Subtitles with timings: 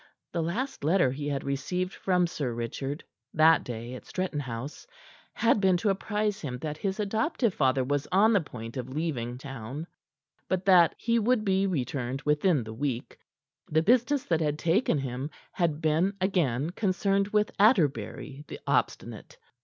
[0.31, 3.03] The last letter he had received from Sir Richard
[3.35, 4.87] that day at Stretton House
[5.31, 9.37] had been to apprise him that his adoptive father was on the point of leaving
[9.37, 9.85] town
[10.47, 13.19] but that he would be returned within the week.
[13.69, 19.37] The business that had taken him had been again concerned with Atterbury the obstinate.